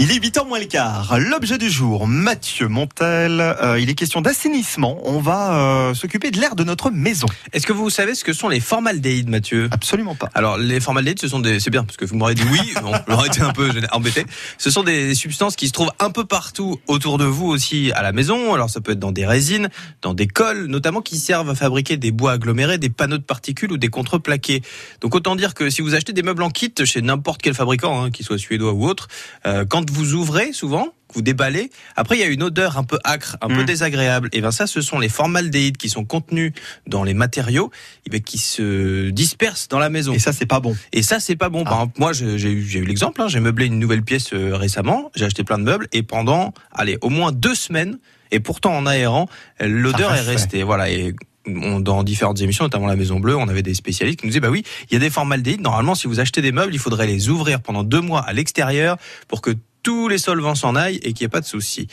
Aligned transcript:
Il 0.00 0.10
est 0.10 0.18
8h 0.18 0.48
moins 0.48 0.58
le 0.58 0.64
quart. 0.64 1.20
L'objet 1.20 1.56
du 1.56 1.70
jour, 1.70 2.08
Mathieu 2.08 2.66
Montel. 2.66 3.40
Euh, 3.40 3.78
il 3.78 3.88
est 3.88 3.94
question 3.94 4.20
d'assainissement. 4.20 4.98
On 5.04 5.20
va 5.20 5.54
euh, 5.54 5.94
s'occuper 5.94 6.32
de 6.32 6.40
l'air 6.40 6.56
de 6.56 6.64
notre 6.64 6.90
maison. 6.90 7.28
Est-ce 7.52 7.64
que 7.64 7.72
vous 7.72 7.90
savez 7.90 8.16
ce 8.16 8.24
que 8.24 8.32
sont 8.32 8.48
les 8.48 8.58
formaldéhydes, 8.58 9.28
Mathieu? 9.28 9.68
Absolument 9.70 10.16
pas. 10.16 10.30
Alors, 10.34 10.58
les 10.58 10.80
formaldéhydes, 10.80 11.20
ce 11.20 11.28
sont 11.28 11.38
des, 11.38 11.60
c'est 11.60 11.70
bien, 11.70 11.84
parce 11.84 11.96
que 11.96 12.04
vous 12.06 12.16
m'aurez 12.16 12.34
dit 12.34 12.42
oui, 12.50 12.74
on 12.84 12.92
j'aurais 13.06 13.28
été 13.28 13.42
un 13.42 13.52
peu 13.52 13.70
embêté. 13.92 14.26
Ce 14.58 14.68
sont 14.68 14.82
des 14.82 15.14
substances 15.14 15.54
qui 15.54 15.68
se 15.68 15.72
trouvent 15.72 15.92
un 16.00 16.10
peu 16.10 16.24
partout 16.24 16.80
autour 16.88 17.16
de 17.16 17.24
vous 17.24 17.46
aussi 17.46 17.92
à 17.92 18.02
la 18.02 18.10
maison. 18.10 18.52
Alors, 18.52 18.70
ça 18.70 18.80
peut 18.80 18.92
être 18.92 18.98
dans 18.98 19.12
des 19.12 19.26
résines, 19.26 19.68
dans 20.02 20.12
des 20.12 20.26
cols, 20.26 20.66
notamment 20.66 21.02
qui 21.02 21.18
servent 21.18 21.50
à 21.50 21.54
fabriquer 21.54 21.96
des 21.98 22.10
bois 22.10 22.32
agglomérés, 22.32 22.78
des 22.78 22.90
panneaux 22.90 23.18
de 23.18 23.22
particules 23.22 23.70
ou 23.70 23.76
des 23.76 23.88
contreplaqués. 23.88 24.60
Donc, 25.02 25.14
autant 25.14 25.36
dire 25.36 25.54
que 25.54 25.70
si 25.70 25.82
vous 25.82 25.94
achetez 25.94 26.12
des 26.12 26.24
meubles 26.24 26.42
en 26.42 26.50
kit 26.50 26.74
chez 26.82 27.00
n'importe 27.00 27.42
quel 27.42 27.54
fabricant, 27.54 28.02
hein, 28.02 28.10
qu'il 28.10 28.26
soit 28.26 28.38
suédois 28.38 28.72
ou 28.72 28.88
autre, 28.88 29.06
euh, 29.46 29.64
quand 29.64 29.83
vous 29.90 30.14
ouvrez 30.14 30.52
souvent, 30.52 30.88
vous 31.14 31.22
déballez, 31.22 31.70
après 31.96 32.16
il 32.16 32.20
y 32.20 32.24
a 32.24 32.26
une 32.26 32.42
odeur 32.42 32.76
un 32.78 32.84
peu 32.84 32.98
acre, 33.04 33.36
un 33.40 33.48
peu 33.48 33.62
Mm. 33.62 33.66
désagréable. 33.66 34.28
Et 34.32 34.40
bien 34.40 34.50
ça, 34.50 34.66
ce 34.66 34.80
sont 34.80 34.98
les 34.98 35.08
formaldéhydes 35.08 35.76
qui 35.76 35.88
sont 35.88 36.04
contenus 36.04 36.52
dans 36.86 37.04
les 37.04 37.14
matériaux, 37.14 37.70
et 38.06 38.10
ben, 38.10 38.20
qui 38.20 38.38
se 38.38 39.10
dispersent 39.10 39.68
dans 39.68 39.78
la 39.78 39.90
maison. 39.90 40.12
Et 40.12 40.18
ça, 40.18 40.32
c'est 40.32 40.46
pas 40.46 40.60
bon. 40.60 40.76
Et 40.92 41.02
ça, 41.02 41.20
c'est 41.20 41.36
pas 41.36 41.48
bon. 41.48 41.64
Par 41.64 41.72
Ah. 41.74 41.76
exemple, 41.82 41.94
moi, 42.00 42.12
j'ai 42.12 42.50
eu, 42.50 42.84
l'exemple. 42.84 43.20
hein, 43.22 43.28
j'ai 43.28 43.40
meublé 43.40 43.66
une 43.66 43.78
nouvelle 43.78 44.02
pièce 44.02 44.32
euh, 44.32 44.56
récemment. 44.56 45.10
J'ai 45.14 45.24
acheté 45.24 45.44
plein 45.44 45.58
de 45.58 45.64
meubles 45.64 45.88
et 45.92 46.02
pendant, 46.02 46.52
allez, 46.72 46.98
au 47.00 47.10
moins 47.10 47.32
deux 47.32 47.54
semaines. 47.54 47.98
Et 48.30 48.40
pourtant, 48.40 48.74
en 48.76 48.86
aérant, 48.86 49.28
euh, 49.62 49.68
l'odeur 49.68 50.12
est 50.14 50.20
restée. 50.20 50.62
Voilà. 50.64 50.90
Et 50.90 51.14
on- 51.46 51.78
dans 51.78 52.02
différentes 52.02 52.40
émissions, 52.40 52.64
notamment 52.64 52.86
la 52.86 52.96
Maison 52.96 53.20
Bleue, 53.20 53.36
on 53.36 53.48
avait 53.48 53.62
des 53.62 53.74
spécialistes 53.74 54.18
qui 54.20 54.26
nous 54.26 54.30
disaient, 54.30 54.40
bah 54.40 54.48
oui, 54.50 54.64
il 54.90 54.94
y 54.94 54.96
a 54.96 54.98
des 54.98 55.10
formaldéhydes. 55.10 55.60
Normalement, 55.60 55.94
si 55.94 56.08
vous 56.08 56.18
achetez 56.18 56.40
des 56.42 56.50
meubles, 56.52 56.72
il 56.74 56.78
faudrait 56.80 57.06
les 57.06 57.28
ouvrir 57.28 57.60
pendant 57.60 57.84
deux 57.84 58.00
mois 58.00 58.22
à 58.22 58.32
l'extérieur 58.32 58.96
pour 59.28 59.42
que 59.42 59.50
tous 59.84 60.08
les 60.08 60.18
solvants 60.18 60.56
s'en 60.56 60.74
aillent 60.74 60.96
et 61.04 61.12
qu'il 61.12 61.22
n'y 61.24 61.26
ait 61.26 61.28
pas 61.28 61.40
de 61.40 61.46
souci. 61.46 61.86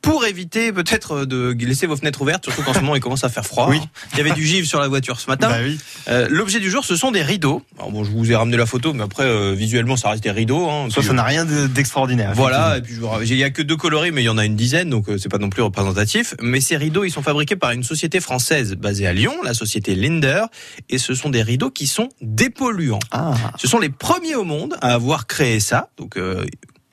Pour 0.00 0.26
éviter 0.26 0.70
peut-être 0.70 1.24
de 1.24 1.56
laisser 1.64 1.86
vos 1.86 1.96
fenêtres 1.96 2.20
ouvertes, 2.20 2.44
surtout 2.44 2.60
qu'en 2.60 2.74
ce 2.74 2.80
moment 2.80 2.94
il 2.94 3.00
commence 3.00 3.24
à 3.24 3.30
faire 3.30 3.46
froid. 3.46 3.68
Oui. 3.70 3.80
Il 4.12 4.18
y 4.18 4.20
avait 4.20 4.32
du 4.32 4.44
givre 4.46 4.68
sur 4.68 4.78
la 4.78 4.86
voiture 4.86 5.18
ce 5.18 5.30
matin. 5.30 5.48
Bah 5.48 5.56
oui. 5.64 5.78
Euh, 6.08 6.26
L'objet 6.30 6.60
du 6.60 6.70
jour, 6.70 6.84
ce 6.84 6.94
sont 6.94 7.10
des 7.10 7.22
rideaux. 7.22 7.62
Alors 7.78 7.90
bon, 7.90 8.04
je 8.04 8.10
vous 8.10 8.30
ai 8.30 8.36
ramené 8.36 8.58
la 8.58 8.66
photo, 8.66 8.92
mais 8.92 9.02
après 9.02 9.22
euh, 9.24 9.54
visuellement, 9.54 9.96
ça 9.96 10.10
reste 10.10 10.22
des 10.22 10.30
rideaux. 10.30 10.68
Hein, 10.68 10.88
Soit 10.90 11.04
ça 11.04 11.14
n'a 11.14 11.22
rien 11.22 11.46
de- 11.46 11.66
d'extraordinaire. 11.68 12.32
voilà, 12.34 12.76
et 12.76 12.82
puis 12.82 12.96
il 13.22 13.36
y 13.38 13.44
a 13.44 13.48
que 13.48 13.62
deux 13.62 13.78
coloris, 13.78 14.12
mais 14.12 14.20
il 14.20 14.26
y 14.26 14.28
en 14.28 14.36
a 14.36 14.44
une 14.44 14.56
dizaine, 14.56 14.90
donc 14.90 15.08
euh, 15.08 15.16
c'est 15.16 15.30
pas 15.30 15.38
non 15.38 15.48
plus 15.48 15.62
représentatif. 15.62 16.34
Mais 16.42 16.60
ces 16.60 16.76
rideaux, 16.76 17.04
ils 17.04 17.10
sont 17.10 17.22
fabriqués 17.22 17.56
par 17.56 17.70
une 17.70 17.82
société 17.82 18.20
française 18.20 18.74
basée 18.74 19.06
à 19.06 19.14
Lyon, 19.14 19.32
la 19.42 19.54
société 19.54 19.94
Linder, 19.94 20.42
et 20.90 20.98
ce 20.98 21.14
sont 21.14 21.30
des 21.30 21.40
rideaux 21.42 21.70
qui 21.70 21.86
sont 21.86 22.10
dépolluants. 22.20 22.98
Ah, 23.10 23.32
Ce 23.56 23.66
sont 23.66 23.78
les 23.78 23.88
premiers 23.88 24.34
au 24.34 24.44
monde 24.44 24.74
à 24.82 24.92
avoir 24.92 25.26
créé 25.26 25.60
ça, 25.60 25.88
donc 25.96 26.18
euh, 26.18 26.44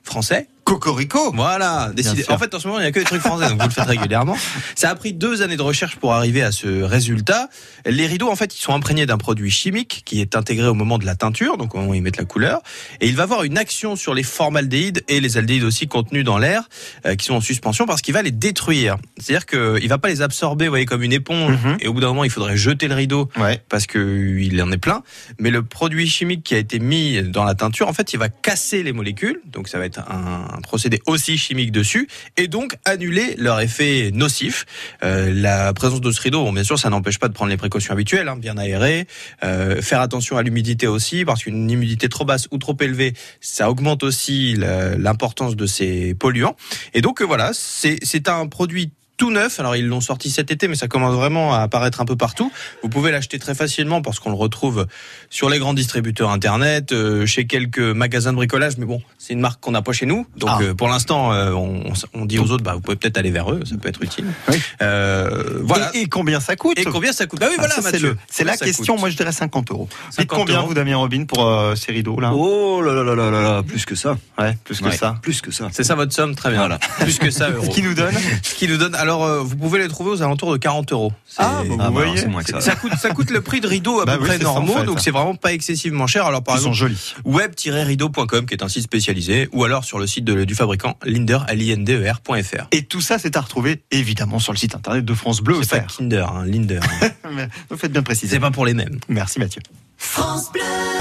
français. 0.03 0.47
Cocorico. 0.71 1.31
Voilà, 1.33 1.91
décidé. 1.93 2.23
En 2.29 2.37
fait, 2.37 2.53
en 2.55 2.59
ce 2.59 2.67
moment, 2.67 2.79
il 2.79 2.83
n'y 2.83 2.87
a 2.87 2.91
que 2.91 2.99
des 2.99 3.05
trucs 3.05 3.21
français, 3.21 3.49
donc 3.49 3.59
vous 3.61 3.67
le 3.67 3.73
faites 3.73 3.83
régulièrement. 3.87 4.37
Ça 4.75 4.89
a 4.89 4.95
pris 4.95 5.11
deux 5.13 5.41
années 5.41 5.57
de 5.57 5.61
recherche 5.61 5.97
pour 5.97 6.13
arriver 6.13 6.41
à 6.43 6.51
ce 6.51 6.81
résultat. 6.83 7.49
Les 7.85 8.07
rideaux, 8.07 8.29
en 8.31 8.35
fait, 8.35 8.55
ils 8.55 8.61
sont 8.61 8.73
imprégnés 8.73 9.05
d'un 9.05 9.17
produit 9.17 9.51
chimique 9.51 10.03
qui 10.05 10.21
est 10.21 10.35
intégré 10.35 10.67
au 10.67 10.73
moment 10.73 10.97
de 10.97 11.05
la 11.05 11.15
teinture, 11.15 11.57
donc 11.57 11.75
au 11.75 11.79
moment 11.79 11.91
où 11.91 11.93
ils 11.93 12.01
mettent 12.01 12.17
la 12.17 12.25
couleur, 12.25 12.61
et 13.01 13.07
il 13.07 13.15
va 13.15 13.23
avoir 13.23 13.43
une 13.43 13.57
action 13.57 13.95
sur 13.95 14.13
les 14.13 14.23
formaldéhydes 14.23 15.03
et 15.09 15.19
les 15.19 15.37
aldéhydes 15.37 15.63
aussi 15.63 15.87
contenus 15.87 16.23
dans 16.23 16.37
l'air, 16.37 16.63
euh, 17.05 17.15
qui 17.15 17.25
sont 17.25 17.35
en 17.35 17.41
suspension, 17.41 17.85
parce 17.85 18.01
qu'il 18.01 18.13
va 18.13 18.21
les 18.21 18.31
détruire. 18.31 18.95
C'est-à-dire 19.19 19.45
qu'il 19.45 19.89
va 19.89 19.97
pas 19.97 20.07
les 20.07 20.21
absorber, 20.21 20.65
vous 20.65 20.71
voyez, 20.71 20.85
comme 20.85 21.03
une 21.03 21.13
éponge, 21.13 21.57
Mhm. 21.63 21.77
et 21.81 21.87
au 21.87 21.93
bout 21.93 21.99
d'un 21.99 22.07
moment, 22.07 22.23
il 22.23 22.29
faudrait 22.31 22.55
jeter 22.57 22.87
le 22.87 22.95
rideau 22.95 23.29
Ouais. 23.37 23.61
parce 23.69 23.87
que 23.87 24.37
il 24.39 24.61
en 24.61 24.71
est 24.71 24.77
plein. 24.77 25.03
Mais 25.39 25.49
le 25.49 25.63
produit 25.63 26.07
chimique 26.07 26.43
qui 26.43 26.55
a 26.55 26.57
été 26.57 26.79
mis 26.79 27.21
dans 27.23 27.43
la 27.43 27.55
teinture, 27.55 27.87
en 27.87 27.93
fait, 27.93 28.13
il 28.13 28.17
va 28.19 28.29
casser 28.29 28.83
les 28.83 28.93
molécules. 28.93 29.41
Donc, 29.45 29.67
ça 29.67 29.77
va 29.79 29.85
être 29.85 29.99
un, 29.99 30.60
un 30.61 30.67
procédé 30.67 31.01
aussi 31.07 31.37
chimique 31.37 31.71
dessus 31.71 32.07
et 32.37 32.47
donc 32.47 32.75
annuler 32.85 33.35
leur 33.37 33.59
effet 33.59 34.11
nocif. 34.13 34.65
Euh, 35.03 35.33
la 35.33 35.73
présence 35.73 36.01
de 36.01 36.11
ce 36.11 36.21
rideau, 36.21 36.43
bon, 36.43 36.53
bien 36.53 36.63
sûr, 36.63 36.77
ça 36.77 36.89
n'empêche 36.89 37.17
pas 37.17 37.27
de 37.27 37.33
prendre 37.33 37.49
les 37.49 37.57
précautions 37.57 37.93
habituelles, 37.93 38.27
hein, 38.27 38.37
bien 38.37 38.57
aérer, 38.57 39.07
euh, 39.43 39.81
faire 39.81 40.01
attention 40.01 40.37
à 40.37 40.43
l'humidité 40.43 40.87
aussi, 40.87 41.25
parce 41.25 41.43
qu'une 41.43 41.69
humidité 41.69 42.09
trop 42.09 42.25
basse 42.25 42.47
ou 42.51 42.57
trop 42.57 42.77
élevée, 42.79 43.13
ça 43.39 43.69
augmente 43.69 44.03
aussi 44.03 44.55
l'importance 44.55 45.55
de 45.55 45.65
ces 45.65 46.13
polluants. 46.13 46.55
Et 46.93 47.01
donc, 47.01 47.21
euh, 47.21 47.25
voilà, 47.25 47.51
c'est 47.53 48.29
un 48.29 48.47
produit 48.47 48.91
tout 49.21 49.29
neuf. 49.29 49.59
Alors 49.59 49.75
ils 49.75 49.85
l'ont 49.85 50.01
sorti 50.01 50.31
cet 50.31 50.49
été, 50.49 50.67
mais 50.67 50.73
ça 50.75 50.87
commence 50.87 51.13
vraiment 51.13 51.53
à 51.53 51.59
apparaître 51.59 52.01
un 52.01 52.05
peu 52.05 52.15
partout. 52.15 52.51
Vous 52.81 52.89
pouvez 52.89 53.11
l'acheter 53.11 53.37
très 53.37 53.53
facilement 53.53 54.01
parce 54.01 54.17
qu'on 54.19 54.31
le 54.31 54.35
retrouve 54.35 54.87
sur 55.29 55.47
les 55.47 55.59
grands 55.59 55.75
distributeurs 55.75 56.31
internet, 56.31 56.91
euh, 56.91 57.27
chez 57.27 57.45
quelques 57.45 57.77
magasins 57.77 58.31
de 58.31 58.37
bricolage. 58.37 58.77
Mais 58.79 58.85
bon, 58.85 58.99
c'est 59.19 59.33
une 59.33 59.39
marque 59.39 59.59
qu'on 59.61 59.71
n'a 59.71 59.83
pas 59.83 59.91
chez 59.93 60.07
nous, 60.07 60.25
donc 60.37 60.49
Ah. 60.51 60.59
euh, 60.63 60.73
pour 60.73 60.87
l'instant, 60.89 61.31
euh, 61.33 61.51
on, 61.51 61.83
on 62.15 62.25
dit 62.25 62.39
aux 62.39 62.49
autres, 62.49 62.63
bah 62.63 62.73
vous 62.73 62.81
pouvez 62.81 62.95
peut-être 62.97 63.17
aller 63.17 63.29
vers 63.29 63.51
eux, 63.51 63.59
ça 63.63 63.75
peut 63.77 63.89
être 63.89 64.01
utile. 64.01 64.25
Oui. 64.49 64.59
Euh, 64.81 65.59
voilà. 65.61 65.91
Et, 65.93 66.01
et 66.01 66.05
combien 66.07 66.39
ça 66.39 66.55
coûte 66.55 66.79
Et 66.79 66.83
combien 66.85 67.13
ça 67.13 67.27
coûte 67.27 67.39
Bah 67.39 67.45
oui, 67.49 67.55
Ah, 67.59 67.61
voilà, 67.61 67.75
ça, 67.75 67.81
c'est 67.83 67.91
Mathieu. 67.93 68.07
le- 68.09 68.17
C'est 68.27 68.43
la 68.43 68.57
question. 68.57 68.97
Moi, 68.97 69.11
je 69.11 69.17
dirais 69.17 69.31
50 69.31 69.69
euros. 69.69 69.87
Dites 70.09 70.21
50 70.21 70.39
combien 70.39 70.57
euros. 70.57 70.67
vous, 70.69 70.73
Damien 70.73 70.97
Robin, 70.97 71.25
pour 71.25 71.45
euh, 71.45 71.75
ces 71.75 71.91
rideaux 71.91 72.19
là 72.19 72.31
Oh 72.33 72.81
là 72.81 72.91
là 72.93 73.03
là 73.03 73.13
là 73.15 73.29
là 73.29 73.41
là, 73.43 73.63
plus 73.63 73.85
que 73.85 73.93
ça. 73.93 74.17
Ouais, 74.39 74.57
plus 74.63 74.79
que 74.79 74.85
Ouais, 74.85 74.97
ça. 74.97 75.17
Plus 75.21 75.41
que 75.41 75.51
ça. 75.51 75.67
C'est 75.71 75.83
ça 75.83 75.93
votre 75.93 76.11
somme, 76.13 76.33
très 76.35 76.49
bien. 76.49 76.59
Voilà. 76.59 76.79
Plus 76.99 77.19
que 77.19 77.29
ça, 77.29 77.49
euros. 77.51 77.65
Ce 77.65 77.69
qui 77.69 77.81
nous 77.83 77.93
donne. 77.93 78.13
Ce 78.41 78.55
qui 78.55 78.67
nous 78.67 78.77
donne. 78.77 78.95
Alors, 78.95 79.10
euh, 79.19 79.39
vous 79.41 79.55
pouvez 79.57 79.79
les 79.79 79.87
trouver 79.87 80.11
aux 80.11 80.21
alentours 80.21 80.51
de 80.51 80.57
40 80.57 80.91
euros. 80.93 81.11
Ah, 81.37 81.43
bah, 81.43 81.55
Ah, 81.57 81.63
vous 81.63 81.77
bah, 81.77 81.89
voyez. 81.89 82.17
c'est 82.17 82.27
moins 82.27 82.43
que 82.43 82.51
ça. 82.51 82.61
Ça 82.61 82.75
coûte, 82.75 82.93
ça 82.99 83.09
coûte 83.09 83.29
le 83.31 83.41
prix 83.41 83.59
de 83.61 83.67
rideau 83.67 83.99
à 84.01 84.05
Bah 84.05 84.13
peu 84.15 84.21
oui, 84.23 84.27
près 84.29 84.37
c'est 84.37 84.43
ça, 84.43 84.49
en 84.51 84.53
normaux, 84.55 84.77
fait. 84.77 84.85
donc 84.85 84.99
c'est 84.99 85.11
vraiment 85.11 85.35
pas 85.35 85.51
excessivement 85.53 86.07
cher. 86.07 86.25
Alors 86.25 86.43
par 86.43 86.55
Ils 86.55 86.61
sont 86.61 86.71
exemple, 86.71 86.77
jolis. 86.95 87.15
web-rideau.com 87.25 88.45
qui 88.45 88.53
est 88.53 88.63
un 88.63 88.69
site 88.69 88.83
spécialisé, 88.83 89.49
ou 89.51 89.63
alors 89.63 89.83
sur 89.83 89.99
le 89.99 90.07
site 90.07 90.23
de- 90.25 90.43
du 90.45 90.55
fabricant 90.55 90.95
Linder, 91.03 91.39
L-I-N-D-E-R.fr. 91.49 92.67
Et 92.71 92.83
tout 92.83 93.01
ça, 93.01 93.19
c'est 93.19 93.35
à 93.35 93.41
retrouver 93.41 93.83
évidemment 93.91 94.39
sur 94.39 94.53
le 94.53 94.57
site 94.57 94.75
internet 94.75 95.03
de 95.03 95.13
France 95.13 95.41
Bleu 95.41 95.57
au 95.57 95.63
C'est 95.63 95.81
pas. 95.81 95.87
Kinder, 95.97 96.27
hein, 96.33 96.45
Linder. 96.45 96.79
Vous 97.69 97.77
faites 97.77 97.91
bien 97.91 98.03
préciser. 98.03 98.35
c'est 98.35 98.39
pas 98.39 98.51
pour 98.51 98.65
les 98.65 98.73
mêmes. 98.73 98.99
Merci 99.09 99.39
Mathieu. 99.39 99.61
France 99.97 100.51
Bleu. 100.51 100.61